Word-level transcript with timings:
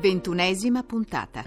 Ventunesima 0.00 0.84
puntata. 0.84 1.42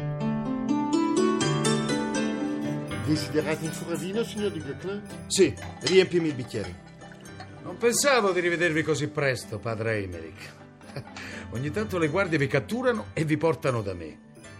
Desiderate 3.05 3.63
un 3.63 3.71
furravino, 3.71 4.23
signor 4.25 4.51
Di 4.51 4.59
Gleclin? 4.59 5.01
Sì, 5.27 5.53
riempimi 5.83 6.27
il 6.27 6.33
bicchiere. 6.33 6.75
Non 7.63 7.77
pensavo 7.77 8.33
di 8.33 8.41
rivedervi 8.41 8.83
così 8.83 9.07
presto, 9.07 9.57
padre 9.57 10.03
Emerick. 10.03 10.53
Ogni 11.51 11.71
tanto 11.71 11.97
le 11.97 12.09
guardie 12.09 12.37
vi 12.37 12.47
catturano 12.47 13.05
e 13.13 13.23
vi 13.23 13.37
portano 13.37 13.81
da 13.81 13.93
me. 13.93 14.17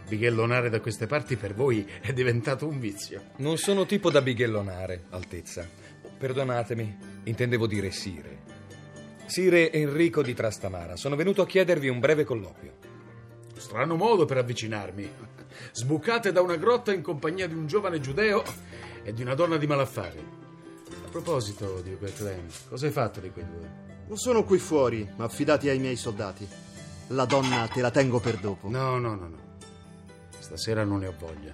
Bighellonare 0.08 0.70
da 0.70 0.80
queste 0.80 1.06
parti 1.06 1.36
per 1.36 1.54
voi 1.54 1.86
è 2.00 2.14
diventato 2.14 2.66
un 2.66 2.80
vizio. 2.80 3.32
Non 3.38 3.58
sono 3.58 3.86
tipo 3.86 4.10
da 4.10 4.22
bighellonare, 4.22 5.08
Altezza. 5.10 5.68
Perdonatemi, 6.18 6.98
intendevo 7.24 7.68
dire 7.68 7.92
Sire. 7.92 8.40
Sire 9.26 9.70
Enrico 9.74 10.22
di 10.22 10.34
Trastamara, 10.34 10.96
sono 10.96 11.18
venuto 11.18 11.42
a 11.42 11.46
chiedervi 11.46 11.90
un 11.90 12.00
breve 12.00 12.24
colloquio. 12.24 12.91
Strano 13.56 13.96
modo 13.96 14.26
per 14.26 14.38
avvicinarmi. 14.38 15.10
Sbucate 15.72 16.32
da 16.32 16.42
una 16.42 16.56
grotta 16.56 16.94
in 16.94 17.02
compagnia 17.02 17.48
di 17.48 17.54
un 17.54 17.68
giovane 17.68 18.00
giudeo 18.00 18.44
e 19.04 19.14
di 19.14 19.22
una 19.22 19.36
donna 19.36 19.58
di 19.58 19.68
malaffare. 19.68 20.24
A 21.06 21.10
proposito, 21.10 21.82
Dio 21.82 21.98
Gleclin, 21.98 22.48
cosa 22.68 22.86
hai 22.86 22.92
fatto 22.92 23.20
di 23.20 23.32
quei 23.32 23.46
due? 23.46 23.90
Sono 24.16 24.44
qui 24.44 24.58
fuori, 24.58 25.10
affidati 25.18 25.70
ai 25.70 25.80
miei 25.80 25.96
soldati. 25.96 26.48
La 27.08 27.26
donna 27.26 27.68
te 27.68 27.82
la 27.82 27.92
tengo 27.92 28.20
per 28.20 28.38
dopo. 28.38 28.70
No, 28.70 28.98
no, 28.98 29.16
no, 29.16 29.28
no. 29.28 29.38
Stasera 30.38 30.84
non 30.84 31.00
ne 31.00 31.08
ho 31.08 31.16
voglia. 31.18 31.54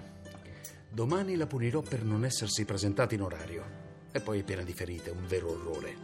Domani 0.88 1.36
la 1.36 1.46
punirò 1.46 1.80
per 1.80 2.02
non 2.02 2.24
essersi 2.24 2.64
presentata 2.64 3.14
in 3.14 3.22
orario. 3.22 3.64
E 4.10 4.20
poi 4.20 4.40
è 4.40 4.42
piena 4.42 4.62
di 4.62 4.72
ferite, 4.72 5.10
un 5.10 5.26
vero 5.26 5.50
orrore. 5.50 5.94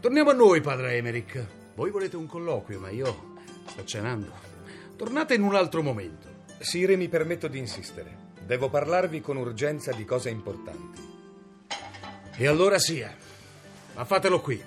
Torniamo 0.00 0.30
a 0.30 0.34
noi, 0.34 0.60
padre 0.60 0.94
Emerick. 0.94 1.46
Voi 1.74 1.90
volete 1.90 2.16
un 2.16 2.26
colloquio, 2.26 2.80
ma 2.80 2.90
io 2.90 3.34
sto 3.66 3.84
cenando. 3.84 4.57
Tornate 4.98 5.34
in 5.34 5.44
un 5.44 5.54
altro 5.54 5.80
momento. 5.80 6.46
Sire, 6.58 6.96
mi 6.96 7.06
permetto 7.06 7.46
di 7.46 7.56
insistere. 7.56 8.32
Devo 8.44 8.68
parlarvi 8.68 9.20
con 9.20 9.36
urgenza 9.36 9.92
di 9.92 10.04
cose 10.04 10.28
importanti. 10.28 11.00
E 12.36 12.46
allora 12.48 12.80
sia. 12.80 13.14
Ma 13.94 14.04
fatelo 14.04 14.40
qui. 14.40 14.60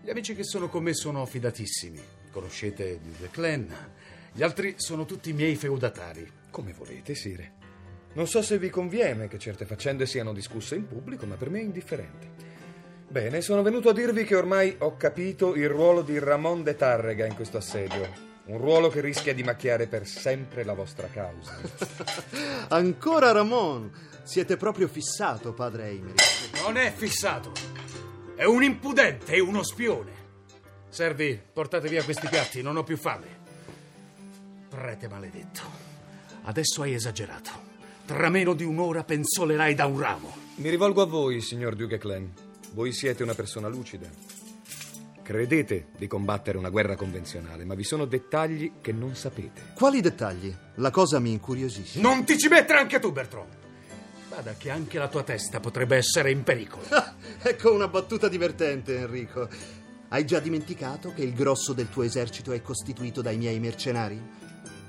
Gli 0.00 0.10
amici 0.10 0.36
che 0.36 0.44
sono 0.44 0.68
con 0.68 0.84
me 0.84 0.94
sono 0.94 1.26
fidatissimi. 1.26 2.00
Conoscete 2.30 3.00
il 3.02 3.28
clan. 3.32 3.68
Gli 4.32 4.44
altri 4.44 4.74
sono 4.76 5.04
tutti 5.06 5.32
miei 5.32 5.56
feudatari. 5.56 6.30
Come 6.52 6.72
volete, 6.72 7.16
Sire. 7.16 7.54
Non 8.12 8.28
so 8.28 8.42
se 8.42 8.58
vi 8.58 8.70
conviene 8.70 9.26
che 9.26 9.40
certe 9.40 9.64
faccende 9.64 10.06
siano 10.06 10.32
discusse 10.32 10.76
in 10.76 10.86
pubblico, 10.86 11.26
ma 11.26 11.34
per 11.34 11.50
me 11.50 11.58
è 11.58 11.64
indifferente. 11.64 12.30
Bene, 13.08 13.40
sono 13.40 13.62
venuto 13.62 13.88
a 13.88 13.92
dirvi 13.92 14.22
che 14.22 14.36
ormai 14.36 14.76
ho 14.78 14.96
capito 14.96 15.56
il 15.56 15.68
ruolo 15.68 16.02
di 16.02 16.16
Ramon 16.20 16.62
de 16.62 16.76
Tarrega 16.76 17.26
in 17.26 17.34
questo 17.34 17.56
assedio. 17.56 18.28
Un 18.48 18.56
ruolo 18.56 18.88
che 18.88 19.02
rischia 19.02 19.34
di 19.34 19.42
macchiare 19.42 19.86
per 19.86 20.06
sempre 20.06 20.64
la 20.64 20.72
vostra 20.72 21.06
causa. 21.08 21.58
Ancora 22.68 23.30
Ramon! 23.30 23.90
Siete 24.22 24.56
proprio 24.56 24.88
fissato, 24.88 25.52
padre 25.52 25.90
Emerick. 25.90 26.62
Non 26.62 26.78
è 26.78 26.90
fissato. 26.90 27.52
È 28.34 28.44
un 28.44 28.62
impudente, 28.62 29.34
è 29.34 29.38
uno 29.38 29.62
spione. 29.62 30.12
Servi, 30.88 31.38
portate 31.52 31.88
via 31.88 32.02
questi 32.02 32.26
piatti, 32.28 32.62
non 32.62 32.78
ho 32.78 32.84
più 32.84 32.96
fame. 32.96 33.26
Prete 34.70 35.08
maledetto. 35.08 35.60
Adesso 36.44 36.80
hai 36.82 36.94
esagerato. 36.94 37.50
Tra 38.06 38.30
meno 38.30 38.54
di 38.54 38.64
un'ora 38.64 39.04
pensolerai 39.04 39.74
da 39.74 39.84
un 39.84 39.98
ramo. 39.98 40.34
Mi 40.54 40.70
rivolgo 40.70 41.02
a 41.02 41.06
voi, 41.06 41.42
signor 41.42 41.76
Duke 41.76 41.98
Clan. 41.98 42.32
Voi 42.72 42.92
siete 42.92 43.22
una 43.22 43.34
persona 43.34 43.68
lucida. 43.68 44.08
Credete 45.28 45.88
di 45.98 46.06
combattere 46.06 46.56
una 46.56 46.70
guerra 46.70 46.96
convenzionale, 46.96 47.66
ma 47.66 47.74
vi 47.74 47.84
sono 47.84 48.06
dettagli 48.06 48.80
che 48.80 48.92
non 48.92 49.14
sapete. 49.14 49.60
Quali 49.74 50.00
dettagli? 50.00 50.50
La 50.76 50.90
cosa 50.90 51.18
mi 51.18 51.32
incuriosisce. 51.32 52.00
Non 52.00 52.24
ti 52.24 52.38
ci 52.38 52.48
mettere 52.48 52.78
anche 52.78 52.98
tu, 52.98 53.12
Bertrand. 53.12 53.54
Guarda 54.26 54.54
che 54.54 54.70
anche 54.70 54.98
la 54.98 55.08
tua 55.08 55.24
testa 55.24 55.60
potrebbe 55.60 55.98
essere 55.98 56.30
in 56.30 56.44
pericolo. 56.44 56.86
ecco 57.42 57.74
una 57.74 57.88
battuta 57.88 58.26
divertente, 58.26 59.00
Enrico. 59.00 59.46
Hai 60.08 60.24
già 60.24 60.40
dimenticato 60.40 61.12
che 61.12 61.24
il 61.24 61.34
grosso 61.34 61.74
del 61.74 61.90
tuo 61.90 62.04
esercito 62.04 62.52
è 62.52 62.62
costituito 62.62 63.20
dai 63.20 63.36
miei 63.36 63.60
mercenari? 63.60 64.18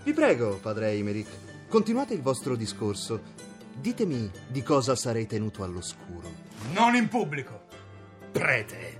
Vi 0.05 0.13
prego, 0.13 0.55
padre 0.55 0.91
Emerick, 0.91 1.67
continuate 1.67 2.13
il 2.13 2.21
vostro 2.21 2.55
discorso. 2.55 3.21
Ditemi 3.73 4.31
di 4.47 4.63
cosa 4.63 4.95
sarei 4.95 5.27
tenuto 5.27 5.63
all'oscuro. 5.63 6.31
Non 6.71 6.95
in 6.95 7.09
pubblico. 7.09 7.67
Prete, 8.31 8.98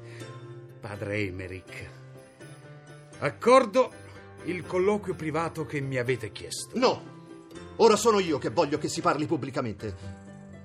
padre 0.79 1.17
Emerick. 1.19 1.90
Accordo 3.19 3.91
il 4.45 4.66
colloquio 4.66 5.13
privato 5.13 5.66
che 5.66 5.81
mi 5.81 5.97
avete 5.97 6.31
chiesto. 6.31 6.78
No! 6.78 7.17
Ora 7.78 7.95
sono 7.95 8.19
io 8.19 8.38
che 8.38 8.50
voglio 8.50 8.78
che 8.78 8.88
si 8.88 9.01
parli 9.01 9.25
pubblicamente. 9.25 9.95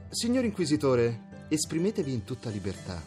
Signor 0.09 0.45
Inquisitore, 0.45 1.47
esprimetevi 1.49 2.13
in 2.13 2.25
tutta 2.25 2.51
libertà. 2.51 3.03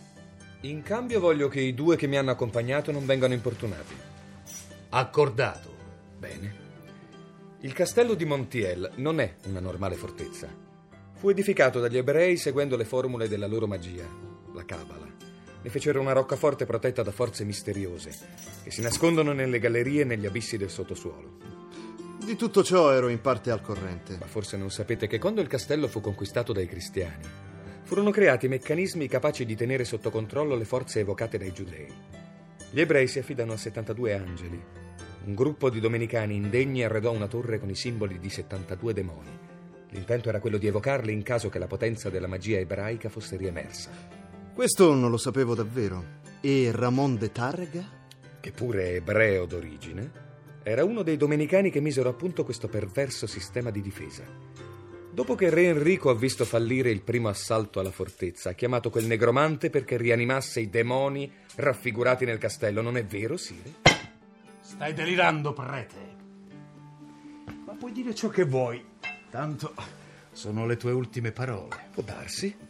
In 0.61 0.81
cambio 0.83 1.19
voglio 1.19 1.47
che 1.47 1.61
i 1.61 1.73
due 1.73 1.95
che 1.95 2.07
mi 2.07 2.17
hanno 2.17 2.31
accompagnato 2.31 2.91
non 2.91 3.05
vengano 3.05 3.33
importunati. 3.33 3.95
Accordato. 4.89 5.75
Bene. 6.17 6.65
Il 7.61 7.73
castello 7.73 8.13
di 8.13 8.25
Montiel 8.25 8.91
non 8.95 9.19
è 9.19 9.35
una 9.45 9.59
normale 9.59 9.95
fortezza. 9.95 10.47
Fu 11.13 11.29
edificato 11.29 11.79
dagli 11.79 11.97
ebrei 11.97 12.37
seguendo 12.37 12.75
le 12.75 12.85
formule 12.85 13.27
della 13.27 13.47
loro 13.47 13.67
magia, 13.67 14.07
la 14.53 14.65
Cabala. 14.65 15.06
Ne 15.61 15.69
fecero 15.69 15.99
una 15.99 16.13
roccaforte 16.13 16.65
protetta 16.65 17.03
da 17.03 17.11
forze 17.11 17.43
misteriose 17.43 18.11
che 18.63 18.71
si 18.71 18.81
nascondono 18.81 19.33
nelle 19.33 19.59
gallerie 19.59 20.01
e 20.01 20.05
negli 20.05 20.25
abissi 20.25 20.57
del 20.57 20.69
sottosuolo. 20.69 21.57
Di 22.23 22.35
tutto 22.35 22.61
ciò 22.63 22.91
ero 22.91 23.07
in 23.07 23.21
parte 23.21 23.51
al 23.51 23.61
corrente. 23.61 24.17
Ma 24.19 24.25
forse 24.25 24.57
non 24.57 24.69
sapete 24.69 25.07
che 25.07 25.17
quando 25.17 25.39
il 25.39 25.47
castello 25.47 25.87
fu 25.87 26.01
conquistato 26.01 26.51
dai 26.51 26.67
cristiani, 26.67 27.23
furono 27.83 28.11
creati 28.11 28.49
meccanismi 28.49 29.07
capaci 29.07 29.45
di 29.45 29.55
tenere 29.55 29.85
sotto 29.85 30.09
controllo 30.09 30.55
le 30.55 30.65
forze 30.65 30.99
evocate 30.99 31.37
dai 31.37 31.53
giudei. 31.53 31.87
Gli 32.69 32.81
ebrei 32.81 33.07
si 33.07 33.19
affidano 33.19 33.53
a 33.53 33.57
72 33.57 34.13
angeli. 34.13 34.61
Un 35.23 35.35
gruppo 35.35 35.69
di 35.69 35.79
domenicani 35.79 36.35
indegni 36.35 36.83
arredò 36.83 37.13
una 37.13 37.27
torre 37.27 37.59
con 37.59 37.69
i 37.69 37.75
simboli 37.75 38.19
di 38.19 38.29
72 38.29 38.93
demoni. 38.93 39.39
L'intento 39.91 40.27
era 40.27 40.41
quello 40.41 40.57
di 40.57 40.67
evocarli 40.67 41.13
in 41.13 41.23
caso 41.23 41.47
che 41.47 41.59
la 41.59 41.67
potenza 41.67 42.09
della 42.09 42.27
magia 42.27 42.57
ebraica 42.57 43.07
fosse 43.07 43.37
riemersa. 43.37 44.16
Questo 44.57 44.91
non 44.95 45.11
lo 45.11 45.17
sapevo 45.17 45.53
davvero. 45.53 46.03
E 46.41 46.71
Ramon 46.73 47.15
de 47.15 47.31
Tarrega? 47.31 47.83
Che 48.39 48.51
pure 48.51 48.85
è 48.85 48.93
ebreo 48.95 49.45
d'origine, 49.45 50.11
era 50.63 50.83
uno 50.83 51.03
dei 51.03 51.15
domenicani 51.15 51.69
che 51.69 51.79
misero 51.79 52.09
a 52.09 52.13
punto 52.13 52.43
questo 52.43 52.67
perverso 52.67 53.27
sistema 53.27 53.69
di 53.69 53.81
difesa. 53.81 54.23
Dopo 55.11 55.35
che 55.35 55.51
re 55.51 55.65
Enrico 55.65 56.09
ha 56.09 56.15
visto 56.15 56.43
fallire 56.43 56.89
il 56.89 57.03
primo 57.03 57.27
assalto 57.29 57.79
alla 57.79 57.91
fortezza, 57.91 58.49
ha 58.49 58.53
chiamato 58.53 58.89
quel 58.89 59.05
negromante 59.05 59.69
perché 59.69 59.95
rianimasse 59.95 60.59
i 60.59 60.71
demoni 60.71 61.31
raffigurati 61.53 62.25
nel 62.25 62.39
castello. 62.39 62.81
Non 62.81 62.97
è 62.97 63.05
vero, 63.05 63.37
Sire? 63.37 63.75
Stai 64.59 64.95
delirando, 64.95 65.53
prete. 65.53 66.15
Ma 67.63 67.73
puoi 67.73 67.91
dire 67.91 68.15
ciò 68.15 68.29
che 68.29 68.43
vuoi. 68.43 68.83
Tanto 69.29 69.75
sono 70.31 70.65
le 70.65 70.77
tue 70.77 70.93
ultime 70.93 71.31
parole. 71.31 71.89
Può 71.93 72.01
darsi. 72.01 72.66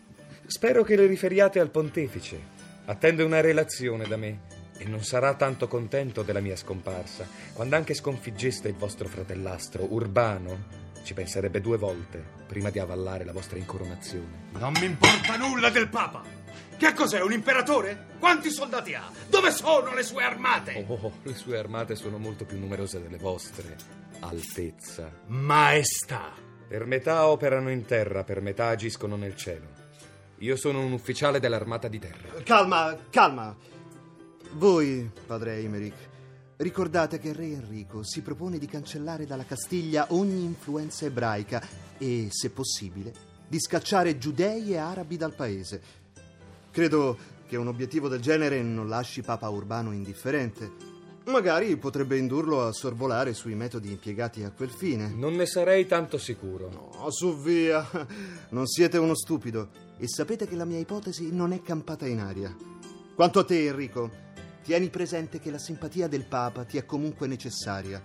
Spero 0.48 0.84
che 0.84 0.96
le 0.96 1.08
riferiate 1.08 1.60
al 1.60 1.70
pontefice. 1.70 2.56
Attende 2.86 3.24
una 3.24 3.42
relazione 3.42 4.08
da 4.08 4.16
me. 4.16 4.56
E 4.78 4.86
non 4.86 5.04
sarà 5.04 5.34
tanto 5.34 5.68
contento 5.68 6.22
della 6.22 6.40
mia 6.40 6.56
scomparsa, 6.56 7.28
quando 7.52 7.76
anche 7.76 7.94
sconfiggeste 7.94 8.68
il 8.70 8.76
vostro 8.76 9.08
fratellastro, 9.08 9.92
Urbano. 9.92 10.86
Ci 11.04 11.14
penserebbe 11.14 11.60
due 11.60 11.78
volte 11.78 12.24
prima 12.48 12.70
di 12.70 12.80
avallare 12.80 13.26
la 13.26 13.34
vostra 13.34 13.58
incoronazione. 13.58 14.50
Non 14.52 14.74
mi 14.80 14.86
importa 14.86 15.36
nulla 15.36 15.70
del 15.70 15.90
Papa. 15.90 16.24
Che 16.78 16.94
cos'è, 16.94 17.22
un 17.22 17.34
imperatore? 17.34 18.06
Quanti 18.20 18.50
soldati 18.50 18.94
ha? 18.94 19.12
Dove 19.28 19.52
sono 19.52 19.94
le 19.94 20.04
sue 20.04 20.24
armate? 20.24 20.86
Oh, 20.88 21.12
le 21.24 21.34
sue 21.34 21.58
armate 21.58 21.96
sono 21.96 22.18
molto 22.18 22.46
più 22.46 22.58
numerose 22.58 23.02
delle 23.02 23.18
vostre. 23.18 23.76
Altezza. 24.20 25.12
Maestà. 25.26 26.32
Per 26.68 26.86
metà 26.86 27.28
operano 27.28 27.70
in 27.72 27.84
terra, 27.86 28.24
per 28.24 28.42
metà 28.42 28.68
agiscono 28.68 29.16
nel 29.16 29.36
cielo. 29.36 29.77
Io 30.40 30.56
sono 30.56 30.82
un 30.86 30.92
ufficiale 30.92 31.40
dell'armata 31.40 31.88
di 31.88 31.98
terra. 31.98 32.42
Calma, 32.44 32.96
calma. 33.10 33.56
Voi, 34.52 35.10
padre 35.26 35.56
Eimerick, 35.56 35.98
ricordate 36.58 37.18
che 37.18 37.34
re 37.34 37.46
Enrico 37.46 38.04
si 38.04 38.22
propone 38.22 38.60
di 38.60 38.68
cancellare 38.68 39.26
dalla 39.26 39.46
Castiglia 39.46 40.06
ogni 40.10 40.44
influenza 40.44 41.06
ebraica 41.06 41.66
e, 41.98 42.28
se 42.30 42.52
possibile, 42.52 43.14
di 43.48 43.60
scacciare 43.60 44.20
giudei 44.20 44.74
e 44.74 44.78
arabi 44.78 45.18
dal 45.18 45.34
paese. 45.34 45.82
Credo 46.70 47.18
che 47.48 47.58
un 47.58 47.68
obiettivo 47.68 48.08
del 48.08 48.22
genere 48.22 48.62
non 48.62 48.88
lasci 48.88 49.24
Papa 49.24 49.50
Urbano 49.50 49.92
indifferente. 49.92 50.96
Magari 51.26 51.76
potrebbe 51.78 52.16
indurlo 52.16 52.64
a 52.64 52.72
sorvolare 52.72 53.34
sui 53.34 53.56
metodi 53.56 53.90
impiegati 53.90 54.44
a 54.44 54.52
quel 54.52 54.70
fine. 54.70 55.10
Non 55.10 55.34
ne 55.34 55.48
sarei 55.48 55.88
tanto 55.88 56.20
sicuro. 56.20 56.70
No, 56.70 57.10
su 57.10 57.36
via. 57.42 57.90
Non 58.50 58.68
siete 58.68 58.98
uno 58.98 59.16
stupido 59.16 59.86
e 59.98 60.08
sapete 60.08 60.48
che 60.48 60.56
la 60.56 60.66
mia 60.66 60.80
ipotesi 60.80 61.32
non 61.34 61.52
è 61.52 61.62
campata 61.62 62.06
in 62.06 62.20
aria. 62.20 62.56
Quanto 63.16 63.40
a 63.40 63.44
te, 63.44 63.66
Enrico, 63.66 64.12
tieni 64.62 64.90
presente 64.90 65.40
che 65.40 65.52
la 65.52 65.58
simpatia 65.58 66.08
del 66.08 66.26
Papa 66.26 66.64
ti 66.66 66.78
è 66.78 66.86
comunque 66.86 67.28
necessaria 67.28 68.02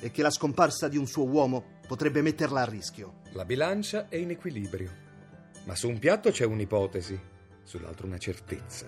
e 0.00 0.10
che 0.10 0.22
la 0.22 0.30
scomparsa 0.30 0.88
di 0.88 0.96
un 0.96 1.06
suo 1.06 1.24
uomo 1.26 1.78
potrebbe 1.86 2.22
metterla 2.22 2.62
a 2.62 2.66
rischio. 2.66 3.20
La 3.32 3.44
bilancia 3.44 4.08
è 4.08 4.16
in 4.16 4.30
equilibrio. 4.30 4.90
Ma 5.64 5.74
su 5.74 5.88
un 5.88 5.98
piatto 5.98 6.30
c'è 6.30 6.44
un'ipotesi, 6.44 7.18
sull'altro 7.62 8.06
una 8.06 8.18
certezza. 8.18 8.86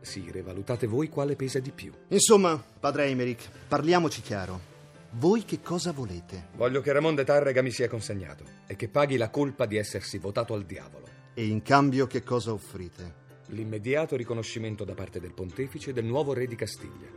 Sire, 0.00 0.42
valutate 0.42 0.86
voi 0.86 1.08
quale 1.08 1.36
pesa 1.36 1.58
di 1.58 1.70
più. 1.70 1.92
Insomma, 2.08 2.62
padre 2.80 3.06
Eimerick, 3.06 3.48
parliamoci 3.68 4.20
chiaro. 4.20 4.74
Voi 5.10 5.44
che 5.44 5.60
cosa 5.60 5.92
volete? 5.92 6.48
Voglio 6.56 6.80
che 6.80 6.92
Ramon 6.92 7.14
de 7.14 7.24
Tarrega 7.24 7.62
mi 7.62 7.70
sia 7.70 7.88
consegnato 7.88 8.44
e 8.66 8.76
che 8.76 8.88
paghi 8.88 9.16
la 9.16 9.30
colpa 9.30 9.66
di 9.66 9.76
essersi 9.76 10.18
votato 10.18 10.54
al 10.54 10.64
diavolo. 10.64 11.05
E 11.38 11.44
in 11.44 11.60
cambio 11.60 12.06
che 12.06 12.22
cosa 12.22 12.50
offrite? 12.50 13.24
L'immediato 13.48 14.16
riconoscimento 14.16 14.84
da 14.84 14.94
parte 14.94 15.20
del 15.20 15.34
pontefice 15.34 15.92
del 15.92 16.06
nuovo 16.06 16.32
re 16.32 16.46
di 16.46 16.54
Castiglia, 16.54 17.10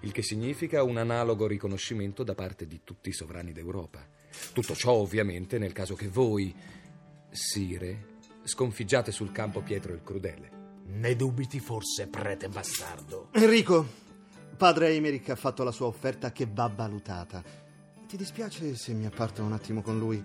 il 0.00 0.12
che 0.12 0.22
significa 0.22 0.82
un 0.82 0.98
analogo 0.98 1.46
riconoscimento 1.46 2.22
da 2.22 2.34
parte 2.34 2.66
di 2.66 2.82
tutti 2.84 3.08
i 3.08 3.14
sovrani 3.14 3.50
d'Europa. 3.52 4.06
Tutto 4.52 4.74
ciò 4.74 4.92
ovviamente 4.92 5.56
nel 5.56 5.72
caso 5.72 5.94
che 5.94 6.08
voi, 6.08 6.54
Sire, 7.30 8.18
sconfiggiate 8.44 9.10
sul 9.10 9.32
campo 9.32 9.62
Pietro 9.62 9.94
il 9.94 10.02
Crudele. 10.02 10.50
Ne 10.88 11.16
dubiti 11.16 11.58
forse, 11.58 12.08
prete 12.08 12.50
bastardo? 12.50 13.30
Enrico, 13.32 13.86
padre 14.54 14.88
Eimerick 14.88 15.30
ha 15.30 15.34
fatto 15.34 15.64
la 15.64 15.72
sua 15.72 15.86
offerta 15.86 16.30
che 16.30 16.46
va 16.46 16.66
valutata. 16.66 17.42
Ti 18.06 18.16
dispiace 18.18 18.76
se 18.76 18.92
mi 18.92 19.06
apparto 19.06 19.42
un 19.42 19.54
attimo 19.54 19.80
con 19.80 19.98
lui? 19.98 20.22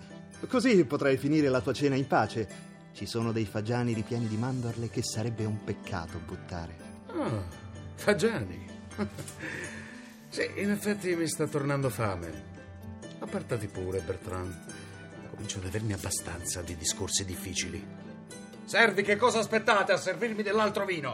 Così 0.49 0.83
potrai 0.83 1.15
finire 1.15 1.47
la 1.47 1.61
tua 1.61 1.71
cena 1.71 1.95
in 1.95 2.07
pace. 2.07 2.66
Ci 2.97 3.05
sono 3.05 3.31
dei 3.31 3.45
fagiani 3.45 3.93
ripieni 3.93 4.27
di 4.27 4.37
mandorle 4.37 4.89
che 4.89 5.03
sarebbe 5.03 5.45
un 5.45 5.63
peccato 5.63 6.17
buttare. 6.17 6.75
Ah, 7.09 7.43
fagiani. 7.93 8.67
sì, 10.29 10.49
in 10.55 10.71
effetti 10.71 11.15
mi 11.15 11.27
sta 11.27 11.45
tornando 11.45 11.91
fame. 11.91 12.45
Appartati 13.19 13.67
pure, 13.67 13.99
Bertrand. 13.99 14.73
Comincio 15.29 15.59
ad 15.59 15.65
avermi 15.65 15.93
abbastanza 15.93 16.63
di 16.63 16.75
discorsi 16.75 17.23
difficili. 17.23 17.85
Servi, 18.65 19.03
che 19.03 19.15
cosa 19.15 19.37
aspettate 19.41 19.91
a 19.91 19.97
servirmi 19.97 20.41
dell'altro 20.41 20.83
vino? 20.83 21.13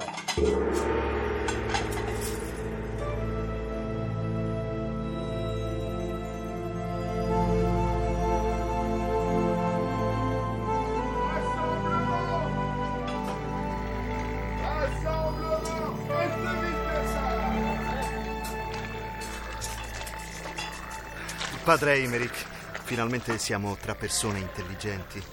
Padre 21.64 21.94
Eimerick, 21.94 22.46
finalmente 22.84 23.38
siamo 23.38 23.78
tra 23.80 23.96
persone 23.96 24.40
intelligenti. 24.40 25.24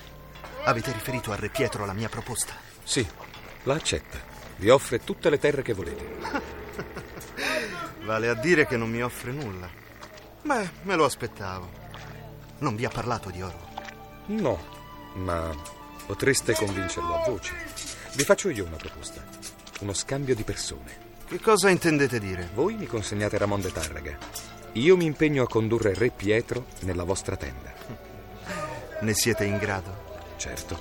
Avete 0.62 0.92
riferito 0.92 1.32
a 1.32 1.34
Re 1.34 1.48
Pietro 1.48 1.84
la 1.84 1.92
mia 1.92 2.08
proposta? 2.08 2.52
Sì, 2.84 3.04
la 3.64 3.74
accetta. 3.74 4.16
Vi 4.54 4.68
offre 4.68 5.02
tutte 5.02 5.28
le 5.28 5.40
terre 5.40 5.62
che 5.62 5.72
volete. 5.72 6.06
Vale 8.04 8.28
a 8.28 8.34
dire 8.34 8.64
che 8.68 8.76
non 8.76 8.88
mi 8.90 9.02
offre 9.02 9.32
nulla. 9.32 9.68
Beh, 10.42 10.70
me 10.82 10.94
lo 10.94 11.04
aspettavo. 11.04 11.68
Non 12.58 12.76
vi 12.76 12.84
ha 12.84 12.90
parlato 12.90 13.30
di 13.30 13.42
oro? 13.42 13.68
No, 14.26 14.64
ma 15.14 15.52
potreste 16.06 16.54
convincerlo 16.54 17.12
a 17.12 17.28
voce. 17.28 17.54
Vi 18.14 18.22
faccio 18.22 18.50
io 18.50 18.66
una 18.66 18.76
proposta. 18.76 19.24
Uno 19.80 19.92
scambio 19.94 20.36
di 20.36 20.44
persone. 20.44 21.08
Che 21.26 21.40
cosa 21.40 21.70
intendete 21.70 22.20
dire? 22.20 22.50
Voi 22.54 22.76
mi 22.76 22.86
consegnate 22.86 23.36
Ramon 23.36 23.62
de 23.62 23.72
Tarrega. 23.72 24.58
Io 24.74 24.96
mi 24.96 25.04
impegno 25.04 25.42
a 25.42 25.48
condurre 25.48 25.94
Re 25.94 26.10
Pietro 26.10 26.66
nella 26.80 27.02
vostra 27.02 27.36
tenda. 27.36 27.72
Ne 29.00 29.14
siete 29.14 29.44
in 29.44 29.58
grado? 29.58 30.18
Certo. 30.36 30.80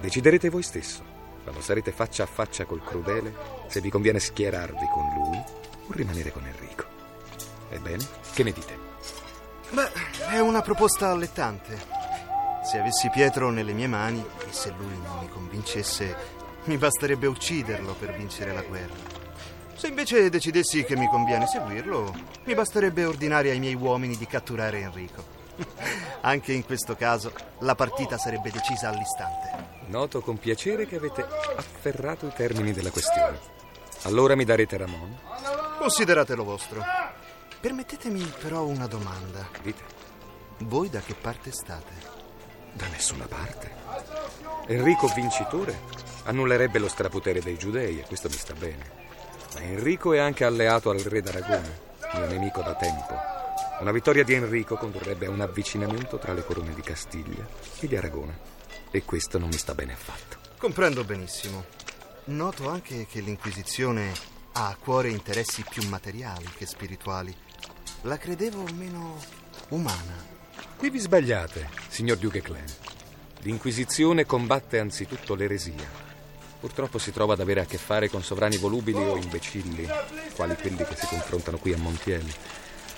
Deciderete 0.00 0.50
voi 0.50 0.62
stesso, 0.62 1.02
quando 1.42 1.62
sarete 1.62 1.90
faccia 1.90 2.24
a 2.24 2.26
faccia 2.26 2.66
col 2.66 2.84
crudele, 2.84 3.34
se 3.68 3.80
vi 3.80 3.88
conviene 3.88 4.20
schierarvi 4.20 4.86
con 4.92 5.04
lui 5.14 5.38
o 5.38 5.92
rimanere 5.92 6.32
con 6.32 6.44
Enrico. 6.44 6.84
Ebbene, 7.70 8.06
che 8.34 8.42
ne 8.42 8.52
dite? 8.52 8.78
Beh, 9.70 9.90
è 10.30 10.38
una 10.40 10.60
proposta 10.60 11.08
allettante. 11.08 11.76
Se 12.62 12.78
avessi 12.78 13.08
Pietro 13.08 13.50
nelle 13.50 13.72
mie 13.72 13.86
mani 13.86 14.22
e 14.46 14.52
se 14.52 14.70
lui 14.76 14.98
non 15.02 15.20
mi 15.20 15.28
convincesse, 15.28 16.14
mi 16.64 16.76
basterebbe 16.76 17.26
ucciderlo 17.26 17.94
per 17.94 18.14
vincere 18.14 18.52
la 18.52 18.62
guerra. 18.62 19.23
Se 19.76 19.86
invece 19.88 20.30
decidessi 20.30 20.84
che 20.84 20.96
mi 20.96 21.08
conviene 21.08 21.46
seguirlo, 21.46 22.14
mi 22.44 22.54
basterebbe 22.54 23.04
ordinare 23.04 23.50
ai 23.50 23.58
miei 23.58 23.74
uomini 23.74 24.16
di 24.16 24.26
catturare 24.26 24.80
Enrico. 24.80 25.22
Anche 26.22 26.52
in 26.52 26.64
questo 26.64 26.96
caso 26.96 27.32
la 27.60 27.74
partita 27.74 28.16
sarebbe 28.18 28.50
decisa 28.50 28.88
all'istante. 28.88 29.72
Noto 29.86 30.20
con 30.20 30.38
piacere 30.38 30.86
che 30.86 30.96
avete 30.96 31.26
afferrato 31.56 32.26
i 32.26 32.32
termini 32.34 32.72
della 32.72 32.90
questione. 32.90 33.38
Allora 34.02 34.34
mi 34.34 34.44
darete 34.44 34.76
Ramon? 34.76 35.18
Consideratelo 35.78 36.44
vostro. 36.44 36.82
Permettetemi 37.60 38.22
però 38.40 38.64
una 38.64 38.86
domanda. 38.86 39.48
Dite, 39.62 39.82
Voi 40.58 40.88
da 40.88 41.00
che 41.00 41.14
parte 41.14 41.50
state? 41.52 42.12
da 42.74 42.86
nessuna 42.88 43.26
parte. 43.26 43.70
Enrico 44.66 45.06
vincitore 45.14 45.78
annullerebbe 46.24 46.78
lo 46.78 46.88
strapotere 46.88 47.40
dei 47.40 47.56
giudei 47.56 48.00
e 48.00 48.04
questo 48.04 48.28
mi 48.28 48.34
sta 48.36 48.52
bene. 48.54 49.02
Ma 49.54 49.60
Enrico 49.60 50.12
è 50.12 50.18
anche 50.18 50.44
alleato 50.44 50.90
al 50.90 50.98
re 50.98 51.20
d'Aragona, 51.20 51.78
mio 52.14 52.26
nemico 52.26 52.60
da 52.62 52.74
tempo. 52.74 53.14
Una 53.80 53.92
vittoria 53.92 54.24
di 54.24 54.34
Enrico 54.34 54.76
condurrebbe 54.76 55.26
a 55.26 55.30
un 55.30 55.40
avvicinamento 55.40 56.18
tra 56.18 56.32
le 56.32 56.44
corone 56.44 56.74
di 56.74 56.80
Castiglia 56.80 57.46
e 57.80 57.86
di 57.86 57.96
Aragona. 57.96 58.36
E 58.90 59.04
questo 59.04 59.38
non 59.38 59.48
mi 59.48 59.56
sta 59.58 59.74
bene 59.74 59.92
affatto. 59.92 60.38
Comprendo 60.58 61.04
benissimo. 61.04 61.64
Noto 62.26 62.68
anche 62.68 63.06
che 63.06 63.20
l'Inquisizione 63.20 64.12
ha 64.52 64.68
a 64.68 64.76
cuore 64.76 65.08
interessi 65.08 65.64
più 65.68 65.86
materiali 65.88 66.46
che 66.56 66.66
spirituali. 66.66 67.34
La 68.02 68.16
credevo 68.16 68.64
meno 68.74 69.18
umana. 69.70 70.32
Qui 70.76 70.90
vi 70.90 70.98
sbagliate, 70.98 71.68
signor 71.88 72.16
Duke 72.16 72.40
Clan. 72.40 72.64
L'Inquisizione 73.40 74.24
combatte 74.24 74.78
anzitutto 74.78 75.34
l'eresia. 75.34 76.12
Purtroppo 76.64 76.96
si 76.96 77.12
trova 77.12 77.34
ad 77.34 77.40
avere 77.40 77.60
a 77.60 77.66
che 77.66 77.76
fare 77.76 78.08
con 78.08 78.22
sovrani 78.22 78.56
volubili 78.56 78.96
o 78.96 79.18
imbecilli, 79.18 79.86
quali 80.34 80.56
quelli 80.56 80.82
che 80.82 80.96
si 80.96 81.06
confrontano 81.06 81.58
qui 81.58 81.74
a 81.74 81.76
Montiel. 81.76 82.24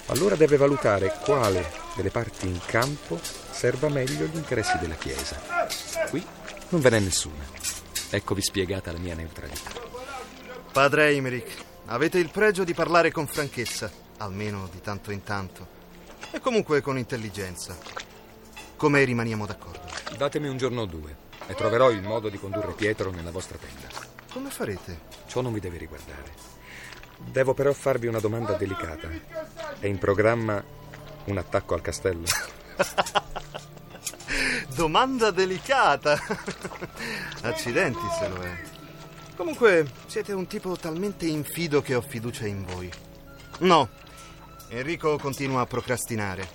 Allora 0.07 0.37
deve 0.37 0.57
valutare 0.57 1.13
quale 1.25 1.69
delle 1.97 2.11
parti 2.11 2.47
in 2.47 2.61
campo 2.65 3.19
serva 3.21 3.89
meglio 3.89 4.27
gli 4.27 4.37
interessi 4.37 4.79
della 4.79 4.95
Chiesa. 4.95 5.67
Qui 6.11 6.25
non 6.69 6.81
ve 6.81 6.91
n'è 6.91 7.01
nessuna. 7.01 7.45
Eccovi 8.11 8.41
spiegata 8.41 8.93
la 8.93 8.99
mia 8.99 9.17
neutralità. 9.17 9.73
Padre 10.71 11.09
Eimerick, 11.09 11.65
avete 11.87 12.19
il 12.19 12.31
pregio 12.31 12.63
di 12.63 12.73
parlare 12.73 13.11
con 13.11 13.27
franchezza, 13.27 13.91
almeno 14.19 14.69
di 14.71 14.81
tanto 14.81 15.11
in 15.11 15.25
tanto, 15.25 15.67
e 16.31 16.39
comunque 16.39 16.83
con 16.83 16.99
intelligenza. 16.99 17.77
Come 18.77 19.03
rimaniamo 19.03 19.45
d'accordo? 19.45 19.89
Datemi 20.17 20.47
un 20.47 20.57
giorno 20.57 20.83
o 20.83 20.87
due 20.87 21.26
e 21.47 21.55
troverò 21.55 21.91
il 21.91 22.03
modo 22.03 22.29
di 22.29 22.39
condurre 22.39 22.73
Pietro 22.73 23.11
nella 23.11 23.31
vostra 23.31 23.57
tenda. 23.59 23.89
Come 24.33 24.51
farete? 24.51 25.01
Ciò 25.27 25.41
non 25.41 25.53
vi 25.53 25.61
deve 25.61 25.79
riguardare. 25.79 26.33
Devo 27.19 27.55
però 27.55 27.73
farvi 27.73 28.07
una 28.07 28.21
domanda 28.21 28.53
delicata. 28.55 29.09
È 29.79 29.87
in 29.87 29.99
programma 29.99 30.63
un 31.25 31.39
attacco 31.39 31.75
al 31.75 31.81
castello? 31.81 32.25
Domanda 34.75 35.31
delicata. 35.31 36.19
Accidenti 37.43 38.07
se 38.19 38.29
lo 38.29 38.43
è. 38.43 38.63
Comunque, 39.35 39.91
siete 40.07 40.33
un 40.33 40.47
tipo 40.47 40.77
talmente 40.77 41.27
infido 41.27 41.81
che 41.81 41.95
ho 41.95 42.01
fiducia 42.01 42.47
in 42.47 42.65
voi. 42.65 42.91
No, 43.61 43.89
Enrico 44.69 45.17
continua 45.19 45.63
a 45.63 45.67
procrastinare. 45.67 46.49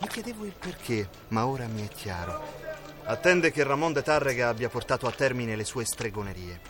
Mi 0.00 0.08
chiedevo 0.08 0.44
il 0.44 0.54
perché, 0.58 1.08
ma 1.28 1.46
ora 1.46 1.66
mi 1.66 1.86
è 1.86 1.88
chiaro. 1.88 2.69
Attende 3.04 3.50
che 3.50 3.64
Ramon 3.64 3.92
de 3.92 4.02
Tarrega 4.02 4.48
abbia 4.48 4.68
portato 4.68 5.06
a 5.06 5.12
termine 5.12 5.56
le 5.56 5.64
sue 5.64 5.84
stregonerie. 5.84 6.60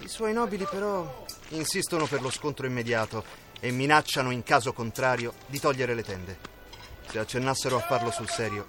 I 0.00 0.08
suoi 0.08 0.32
nobili 0.32 0.66
però 0.70 1.24
insistono 1.50 2.06
per 2.06 2.20
lo 2.20 2.30
scontro 2.30 2.66
immediato 2.66 3.24
e 3.60 3.70
minacciano 3.70 4.30
in 4.30 4.42
caso 4.42 4.72
contrario 4.72 5.34
di 5.46 5.58
togliere 5.58 5.94
le 5.94 6.02
tende. 6.02 6.38
Se 7.08 7.18
accennassero 7.18 7.76
a 7.76 7.80
farlo 7.80 8.10
sul 8.10 8.28
serio, 8.28 8.66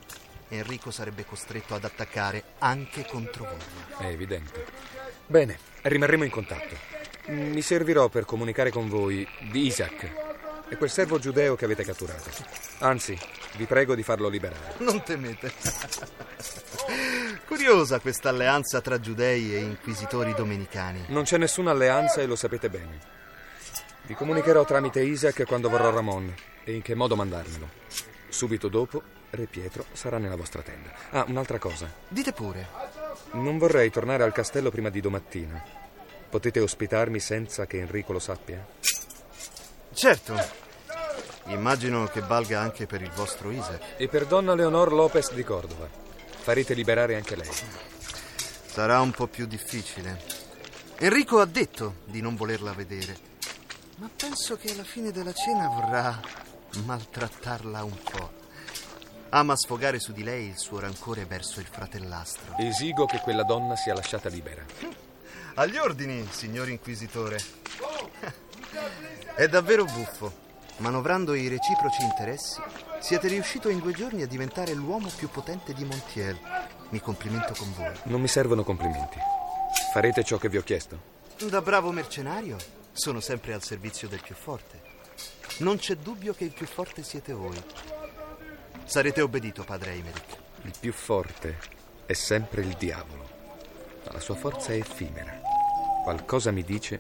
Enrico 0.47 0.89
sarebbe 0.89 1.25
costretto 1.25 1.75
ad 1.75 1.83
attaccare 1.83 2.43
anche 2.59 3.05
contro 3.05 3.45
voi. 3.45 4.07
È 4.07 4.11
evidente. 4.11 4.65
Bene, 5.27 5.59
rimarremo 5.81 6.23
in 6.23 6.31
contatto. 6.31 6.75
Mi 7.27 7.61
servirò 7.61 8.09
per 8.09 8.25
comunicare 8.25 8.71
con 8.71 8.89
voi 8.89 9.27
di 9.51 9.65
Isaac 9.65 10.28
e 10.69 10.77
quel 10.77 10.89
servo 10.89 11.19
giudeo 11.19 11.55
che 11.55 11.65
avete 11.65 11.83
catturato. 11.83 12.29
Anzi, 12.79 13.17
vi 13.55 13.65
prego 13.65 13.95
di 13.95 14.03
farlo 14.03 14.29
liberare. 14.29 14.75
Non 14.77 15.03
temete. 15.03 15.51
Curiosa 17.45 17.99
questa 17.99 18.29
alleanza 18.29 18.79
tra 18.79 18.99
giudei 18.99 19.55
e 19.55 19.59
inquisitori 19.59 20.33
domenicani. 20.33 21.05
Non 21.07 21.23
c'è 21.23 21.38
nessuna 21.38 21.71
alleanza 21.71 22.21
e 22.21 22.25
lo 22.25 22.35
sapete 22.35 22.69
bene. 22.69 22.99
Vi 24.03 24.13
comunicherò 24.13 24.63
tramite 24.65 25.01
Isaac 25.01 25.43
quando 25.45 25.69
vorrà 25.69 25.89
Ramon 25.89 26.33
e 26.63 26.73
in 26.73 26.81
che 26.81 26.95
modo 26.95 27.15
mandarmelo. 27.15 27.69
Subito 28.29 28.67
dopo, 28.67 29.01
Re 29.31 29.45
Pietro 29.45 29.85
sarà 29.91 30.17
nella 30.17 30.35
vostra 30.35 30.61
tenda. 30.61 30.91
Ah, 31.11 31.25
un'altra 31.27 31.57
cosa. 31.57 31.91
Dite 32.07 32.31
pure. 32.31 32.67
Non 33.31 33.57
vorrei 33.57 33.89
tornare 33.91 34.23
al 34.23 34.31
castello 34.31 34.71
prima 34.71 34.89
di 34.89 35.01
domattina. 35.01 35.63
Potete 36.29 36.59
ospitarmi 36.59 37.19
senza 37.19 37.65
che 37.65 37.79
Enrico 37.79 38.13
lo 38.13 38.19
sappia? 38.19 38.65
Certo. 39.99 40.33
Immagino 41.47 42.05
che 42.05 42.21
valga 42.21 42.61
anche 42.61 42.85
per 42.85 43.01
il 43.01 43.11
vostro 43.11 43.51
Isaac. 43.51 43.95
E 43.97 44.07
per 44.07 44.27
donna 44.27 44.55
Leonor 44.55 44.93
Lopez 44.93 45.33
di 45.33 45.43
Cordova. 45.43 45.89
Farete 45.89 46.73
liberare 46.73 47.17
anche 47.17 47.35
lei. 47.35 47.51
Sarà 48.65 49.01
un 49.01 49.11
po' 49.11 49.27
più 49.27 49.45
difficile. 49.45 50.23
Enrico 50.99 51.41
ha 51.41 51.45
detto 51.45 51.95
di 52.05 52.21
non 52.21 52.37
volerla 52.37 52.71
vedere, 52.71 53.17
ma 53.97 54.09
penso 54.15 54.55
che 54.55 54.71
alla 54.71 54.85
fine 54.85 55.11
della 55.11 55.33
cena 55.33 55.67
vorrà 55.67 56.17
maltrattarla 56.85 57.83
un 57.83 58.01
po'. 58.01 58.31
Ama 59.31 59.57
sfogare 59.57 59.99
su 59.99 60.13
di 60.13 60.23
lei 60.23 60.47
il 60.47 60.57
suo 60.57 60.79
rancore 60.79 61.25
verso 61.25 61.59
il 61.59 61.67
fratellastro. 61.69 62.55
Esigo 62.57 63.05
che 63.05 63.19
quella 63.19 63.43
donna 63.43 63.75
sia 63.75 63.93
lasciata 63.93 64.29
libera. 64.29 64.63
Agli 65.55 65.75
ordini, 65.75 66.25
signor 66.31 66.69
inquisitore. 66.69 67.37
È 69.39 69.48
davvero 69.48 69.86
buffo. 69.86 70.34
Manovrando 70.79 71.34
i 71.34 71.48
reciproci 71.48 72.01
interessi, 72.01 72.62
siete 73.00 73.29
riuscito 73.29 73.69
in 73.69 73.79
due 73.79 73.93
giorni 73.93 74.22
a 74.22 74.27
diventare 74.27 74.74
l'uomo 74.74 75.10
più 75.15 75.29
potente 75.29 75.72
di 75.74 75.86
Montiel. 75.86 76.38
Mi 76.89 77.00
complimento 77.00 77.53
con 77.58 77.74
voi. 77.74 77.93
Non 78.03 78.19
mi 78.19 78.27
servono 78.27 78.65
complimenti. 78.65 79.17
Farete 79.93 80.25
ciò 80.25 80.38
che 80.38 80.50
vi 80.50 80.58
ho 80.58 80.62
chiesto. 80.62 81.00
Da 81.50 81.62
bravo 81.62 81.91
mercenario, 81.91 82.58
sono 82.91 83.22
sempre 83.22 83.53
al 83.53 83.63
servizio 83.63 84.10
del 84.10 84.22
più 84.22 84.36
forte. 84.36 84.81
Non 85.60 85.77
c'è 85.77 85.96
dubbio 85.96 86.34
che 86.34 86.43
il 86.43 86.51
più 86.51 86.65
forte 86.65 87.01
siete 87.01 87.31
voi. 87.31 87.63
Sarete 88.84 89.22
obbedito, 89.22 89.63
padre 89.63 89.91
Eimerick. 89.91 90.38
Il 90.63 90.74
più 90.77 90.91
forte 90.91 91.60
è 92.05 92.12
sempre 92.12 92.60
il 92.60 92.75
diavolo, 92.77 93.29
ma 94.03 94.12
la 94.12 94.19
sua 94.19 94.36
forza 94.36 94.74
è 94.74 94.75
effimera. 94.75 95.39
Qualcosa 96.03 96.51
mi 96.51 96.65
dice 96.65 97.00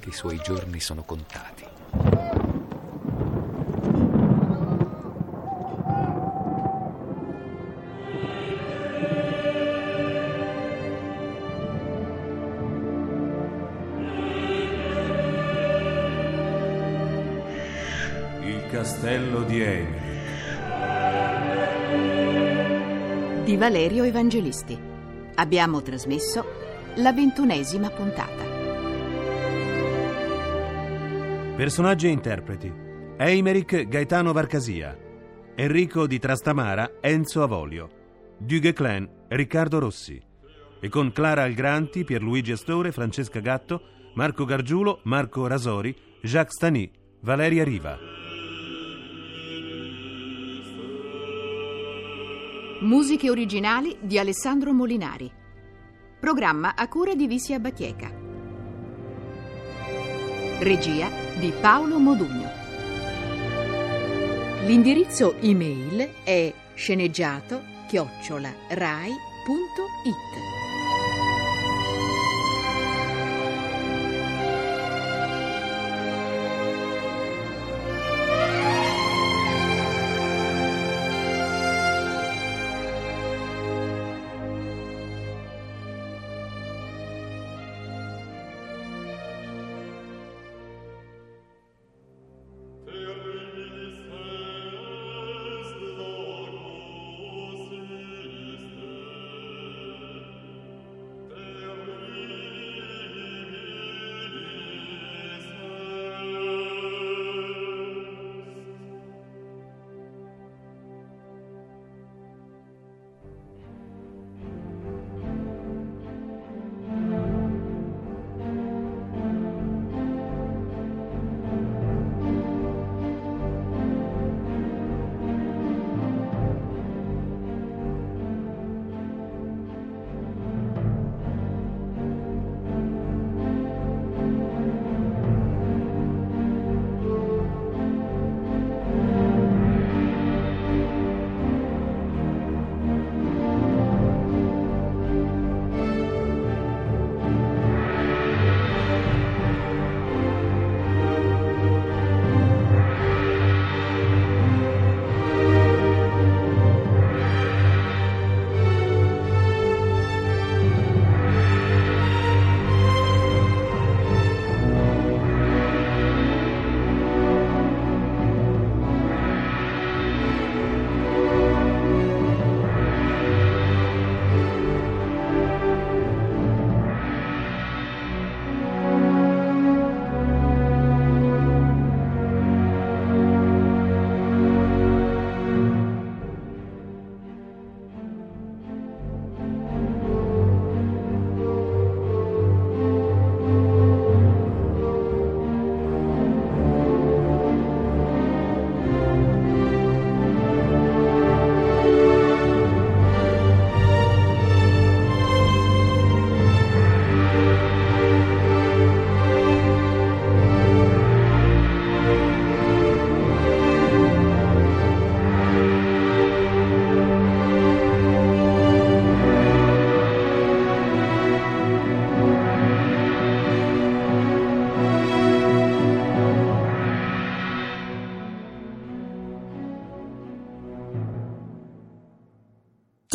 che 0.00 0.08
i 0.08 0.12
suoi 0.12 0.40
giorni 0.42 0.80
sono 0.80 1.04
contati. 1.04 1.74
Valerio 23.66 24.04
Evangelisti. 24.04 24.78
Abbiamo 25.34 25.82
trasmesso 25.82 26.44
la 26.98 27.12
ventunesima 27.12 27.90
puntata. 27.90 28.44
Personaggi 31.56 32.06
e 32.06 32.10
interpreti. 32.10 32.72
Eimerick 33.16 33.88
Gaetano 33.88 34.32
Varcasia. 34.32 34.96
Enrico 35.56 36.06
di 36.06 36.20
Trastamara 36.20 36.98
Enzo 37.00 37.42
Avolio. 37.42 37.88
Duguay-Clan 38.38 39.24
Riccardo 39.30 39.80
Rossi. 39.80 40.22
E 40.78 40.88
con 40.88 41.10
Clara 41.10 41.42
Algranti, 41.42 42.04
Pierluigi 42.04 42.52
Astore, 42.52 42.92
Francesca 42.92 43.40
Gatto, 43.40 43.82
Marco 44.14 44.44
Gargiulo, 44.44 45.00
Marco 45.06 45.44
Rasori, 45.48 45.92
Jacques 46.22 46.54
Stani, 46.54 46.88
Valeria 47.22 47.64
Riva. 47.64 48.25
Musiche 52.80 53.30
originali 53.30 53.96
di 54.02 54.18
Alessandro 54.18 54.70
Molinari. 54.74 55.32
Programma 56.20 56.74
a 56.74 56.86
cura 56.88 57.14
di 57.14 57.26
Visia 57.26 57.58
Bacheca. 57.58 58.12
Regia 60.58 61.08
di 61.38 61.52
Paolo 61.58 61.98
Modugno. 61.98 62.50
L'indirizzo 64.66 65.36
email 65.40 66.22
è 66.22 66.52
sceneggiato 66.74 67.62
chiocciola 67.88 68.52
rai.it. 68.68 70.65